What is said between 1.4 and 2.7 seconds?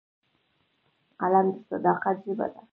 د صداقت ژبه ده